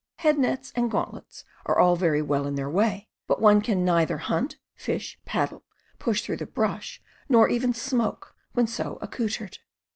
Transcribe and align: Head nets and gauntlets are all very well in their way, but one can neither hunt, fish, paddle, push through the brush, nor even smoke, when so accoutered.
Head 0.15 0.39
nets 0.39 0.73
and 0.75 0.89
gauntlets 0.89 1.43
are 1.67 1.77
all 1.77 1.95
very 1.95 2.23
well 2.23 2.47
in 2.47 2.55
their 2.55 2.71
way, 2.71 3.07
but 3.27 3.39
one 3.39 3.61
can 3.61 3.85
neither 3.85 4.17
hunt, 4.17 4.57
fish, 4.73 5.19
paddle, 5.25 5.63
push 5.99 6.23
through 6.23 6.37
the 6.37 6.47
brush, 6.47 6.99
nor 7.29 7.47
even 7.49 7.71
smoke, 7.71 8.33
when 8.53 8.65
so 8.65 8.97
accoutered. 8.99 9.59